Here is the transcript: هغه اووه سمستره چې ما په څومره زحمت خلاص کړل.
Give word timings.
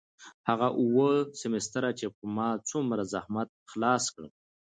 هغه 0.47 0.67
اووه 0.81 1.09
سمستره 1.41 1.89
چې 1.99 2.05
ما 2.35 2.49
په 2.59 2.63
څومره 2.71 3.01
زحمت 3.13 3.47
خلاص 3.71 4.03
کړل. 4.13 4.31